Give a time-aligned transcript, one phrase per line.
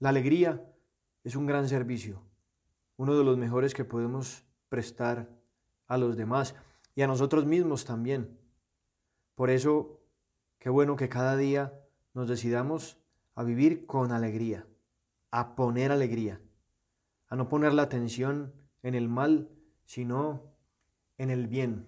[0.00, 0.64] La alegría
[1.24, 2.22] es un gran servicio,
[2.96, 5.28] uno de los mejores que podemos prestar
[5.88, 6.54] a los demás
[6.94, 8.38] y a nosotros mismos también.
[9.34, 10.00] Por eso,
[10.58, 11.78] qué bueno que cada día
[12.14, 12.96] nos decidamos
[13.34, 14.66] a vivir con alegría,
[15.30, 16.40] a poner alegría,
[17.28, 19.50] a no poner la atención en el mal,
[19.84, 20.54] sino
[21.18, 21.86] en el bien.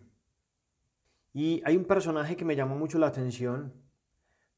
[1.32, 3.72] Y hay un personaje que me llamó mucho la atención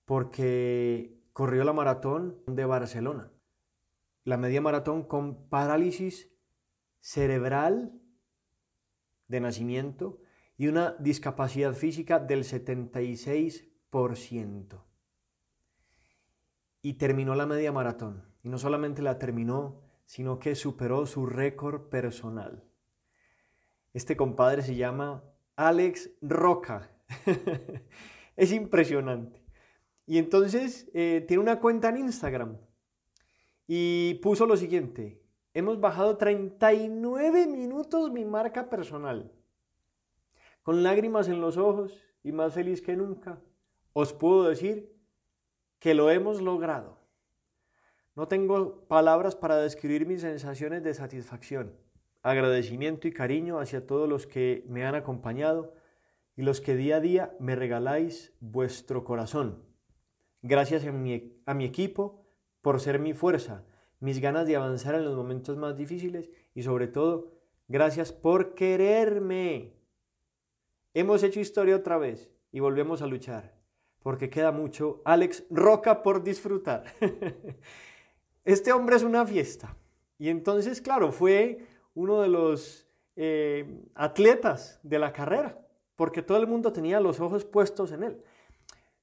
[0.07, 3.31] porque corrió la maratón de Barcelona
[4.25, 6.33] la media maratón con parálisis
[6.99, 7.93] cerebral
[9.29, 10.19] de nacimiento
[10.57, 14.83] y una discapacidad física del 76%.
[16.81, 18.25] Y terminó la media maratón.
[18.43, 22.65] Y no solamente la terminó, sino que superó su récord personal.
[23.93, 25.25] Este compadre se llama
[25.57, 26.93] Alex Roca.
[28.37, 29.45] es impresionante.
[30.07, 32.59] Y entonces eh, tiene una cuenta en Instagram
[33.67, 35.23] y puso lo siguiente,
[35.55, 39.33] hemos bajado 39 minutos mi marca personal.
[40.63, 43.41] Con lágrimas en los ojos y más feliz que nunca,
[43.93, 44.95] os puedo decir
[45.79, 46.99] que lo hemos logrado.
[48.17, 51.77] No tengo palabras para describir mis sensaciones de satisfacción,
[52.23, 55.75] agradecimiento y cariño hacia todos los que me han acompañado
[56.37, 59.65] y los que día a día me regaláis vuestro corazón.
[60.43, 62.24] Gracias a mi, a mi equipo,
[62.65, 63.63] por ser mi fuerza,
[64.01, 67.31] mis ganas de avanzar en los momentos más difíciles y sobre todo,
[67.69, 69.75] gracias por quererme.
[70.95, 73.53] Hemos hecho historia otra vez y volvemos a luchar,
[74.03, 76.85] porque queda mucho Alex Roca por disfrutar.
[78.45, 79.77] este hombre es una fiesta.
[80.19, 85.61] Y entonces, claro, fue uno de los eh, atletas de la carrera,
[85.97, 88.23] porque todo el mundo tenía los ojos puestos en él.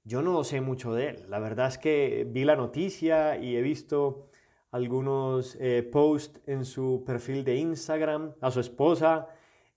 [0.04, 1.26] Yo no sé mucho de él.
[1.30, 4.30] La verdad es que vi la noticia y he visto
[4.72, 9.28] algunos eh, posts en su perfil de Instagram, a su esposa,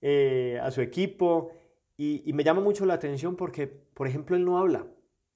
[0.00, 1.50] eh, a su equipo,
[1.96, 4.86] y, me llama mucho la atención porque, por ejemplo, él no habla,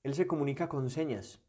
[0.03, 1.41] él se comunica con señas.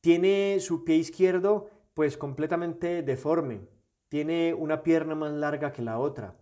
[0.00, 3.60] Tiene su pie izquierdo pues completamente deforme,
[4.08, 6.36] tiene una pierna más larga que la otra.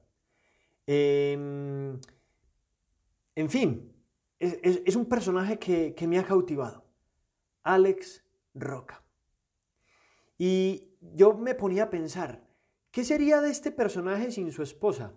[0.86, 1.98] Em,
[3.34, 3.95] en fin,
[4.38, 6.84] es, un personaje que, me ha cautivado.
[7.62, 8.24] Alex
[8.54, 9.02] Roca.
[10.38, 12.46] Y yo me ponía a pensar,
[12.90, 15.14] ¿qué sería de este personaje sin su esposa?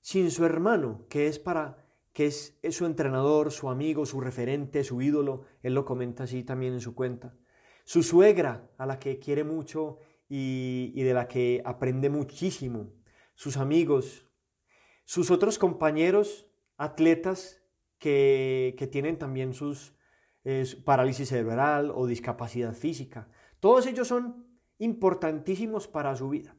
[0.00, 5.02] Sin su hermano, que es para que es, su entrenador, su amigo, su referente, su
[5.02, 7.34] ídolo, él lo comenta así también en su cuenta.
[7.84, 9.98] Su suegra, a la que quiere mucho
[10.28, 12.92] y, y de la que aprende muchísimo.
[13.34, 14.26] Sus amigos,
[15.04, 16.46] sus otros compañeros
[16.76, 17.63] atletas
[17.98, 19.94] que, tienen también sus
[20.84, 23.28] parálisis cerebral o discapacidad física.
[23.60, 24.46] Todos ellos son
[24.78, 26.54] importantísimos para su vida.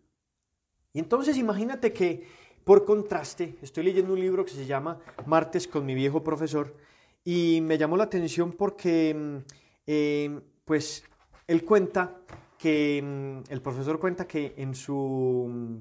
[0.93, 2.25] Y entonces imagínate que,
[2.63, 6.75] por contraste, estoy leyendo un libro que se llama Martes con mi viejo profesor
[7.23, 9.37] y me llamó la atención porque, mm,
[9.87, 11.03] eh, pues,
[11.47, 12.21] él cuenta
[12.57, 15.77] que, mm, el profesor cuenta que en su, mm,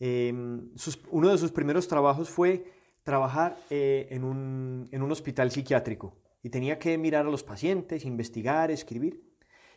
[0.00, 0.70] em,
[1.10, 2.64] uno de sus primeros trabajos fue
[3.02, 8.04] trabajar eh, en, un, en un hospital psiquiátrico y tenía que mirar a los pacientes,
[8.04, 9.22] investigar, escribir.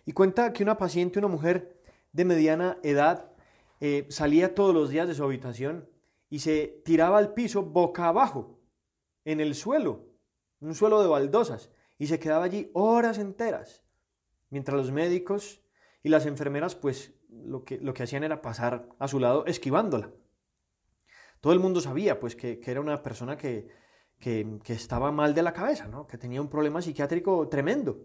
[0.06, 3.32] Y cuenta que una paciente, una mujer de mediana edad,
[3.80, 5.90] eh, salía todos los días de su habitación
[6.30, 8.60] y se tiraba al piso boca abajo,
[9.26, 10.06] en el suelo,
[10.60, 13.84] un suelo de baldosas, y se quedaba allí horas enteras,
[14.50, 15.62] mientras los médicos
[16.02, 20.12] y las enfermeras pues lo que, lo que hacían era pasar a su lado esquivándola.
[21.44, 23.68] Todo el mundo sabía pues que, era una persona que,
[24.66, 26.08] estaba mal de la cabeza, ¿no?
[26.08, 27.98] que tenía un problema psiquiátrico tremendo.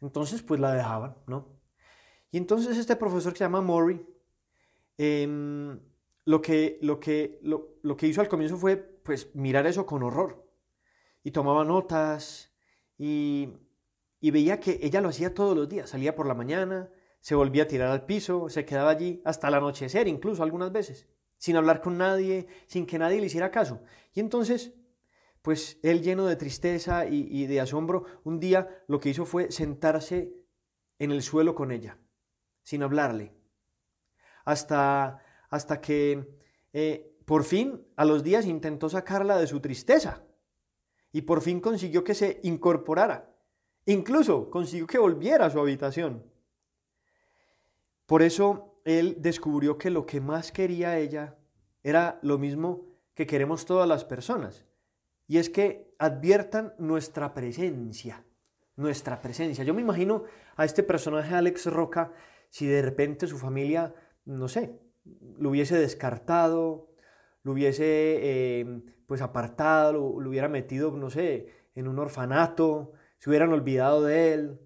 [0.00, 1.60] Entonces pues la dejaban, ¿no?
[2.32, 4.04] Y entonces este profesor que se llama Murray,
[4.98, 5.78] em,
[6.24, 10.44] lo, que, lo, que, lo, que hizo al comienzo fue pues mirar eso con horror.
[11.22, 12.52] Y tomaba notas
[12.98, 13.50] y,
[14.20, 15.90] y veía que ella lo hacía todos los días.
[15.90, 16.90] Salía por la mañana,
[17.20, 21.06] se volvía a tirar al piso, se quedaba allí hasta el anochecer incluso algunas veces
[21.40, 23.80] sin hablar con nadie, sin que nadie le hiciera caso.
[24.12, 24.74] Y entonces,
[25.40, 30.34] pues él lleno de tristeza y, de asombro, un día lo que hizo fue sentarse
[30.98, 31.96] en el suelo con ella,
[32.62, 33.32] sin hablarle,
[34.44, 36.28] hasta, hasta que
[36.74, 40.22] eh, por fin a los días intentó sacarla de su tristeza
[41.10, 43.34] y por fin consiguió que se incorporara.
[43.86, 46.22] Incluso consiguió que volviera a su habitación.
[48.04, 51.36] Por eso él descubrió que lo que más quería ella
[51.82, 54.64] era lo mismo que queremos todas las personas.
[55.26, 58.24] Y es que adviertan nuestra presencia,
[58.76, 59.64] nuestra presencia.
[59.64, 60.24] Yo me imagino
[60.56, 62.12] a este personaje Alex Roca
[62.48, 63.94] si de repente su familia,
[64.24, 64.80] no sé,
[65.38, 66.90] lo hubiese descartado,
[67.42, 73.52] lo hubiese eh, pues apartado, lo, hubiera metido, no sé, en un orfanato, se hubieran
[73.52, 74.60] olvidado de él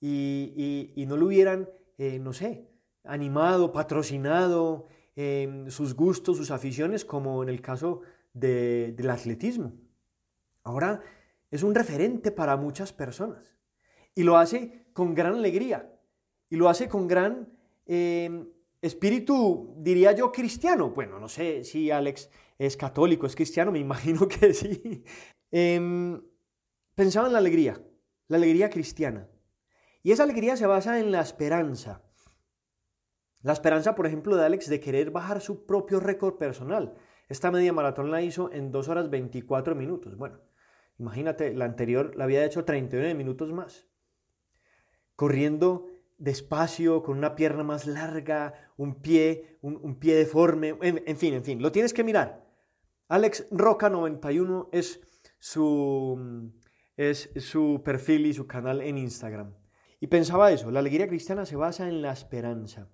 [0.00, 1.68] y, no lo hubieran,
[1.98, 2.68] eh, no sé,
[3.04, 8.00] animado, patrocinado em, sus gustos, sus aficiones, como en el caso
[8.32, 9.72] del atletismo.
[10.64, 11.02] Ahora
[11.50, 13.56] es un referente para muchas personas
[14.14, 15.92] y lo hace con gran alegría
[16.50, 17.48] y lo hace con gran
[17.86, 18.48] em,
[18.80, 20.90] espíritu, diría yo, cristiano.
[20.90, 25.04] Bueno, no sé si Alex es católico, es cristiano, me imagino que sí.
[25.50, 26.20] Em,
[26.94, 27.80] pensaba en la alegría,
[28.28, 29.28] la alegría cristiana.
[30.02, 32.02] Y esa alegría se basa en la esperanza.
[33.44, 36.94] La esperanza, por ejemplo, de Alex de querer bajar su propio récord personal.
[37.28, 40.16] Esta media maratón la hizo en 2 horas 24 minutos.
[40.16, 40.40] Bueno,
[40.98, 43.86] imagínate, la anterior la había hecho 39 minutos más.
[45.14, 51.44] Corriendo despacio, con una pierna más larga, un pie, un, pie deforme, en, fin, en
[51.44, 52.48] fin, lo tienes que mirar.
[53.08, 55.02] Alex Roca 91 es
[55.38, 56.50] su,
[56.96, 59.54] es su perfil y su canal en Instagram.
[60.00, 62.88] Y pensaba eso, la alegría cristiana se basa en la esperanza.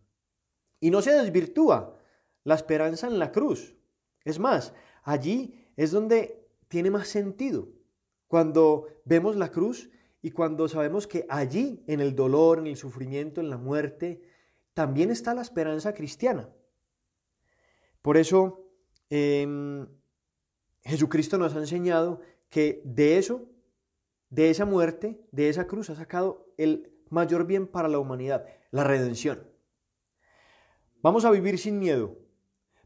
[0.81, 1.97] Y no se desvirtúa
[2.45, 3.77] la esperanza en la cruz.
[4.25, 4.73] Es más,
[5.03, 7.69] allí es donde tiene más sentido.
[8.27, 9.91] Cuando vemos la cruz
[10.23, 14.23] y cuando sabemos que allí, en el dolor, en el sufrimiento, en la muerte,
[14.75, 16.49] también está la esperanza cristiana.
[18.03, 18.71] Por eso,
[19.11, 19.87] em,
[20.83, 23.49] Jesucristo nos ha enseñado que de eso,
[24.31, 28.85] de esa muerte, de esa cruz, ha sacado el mayor bien para la humanidad, la
[28.85, 29.50] redención.
[31.03, 32.19] Vamos a vivir sin miedo.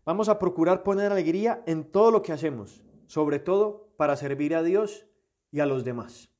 [0.04, 4.62] Vamos a procurar poner alegría en todo lo que hacemos, sobre todo para servir a
[4.62, 5.06] Dios
[5.50, 6.33] y a los demás.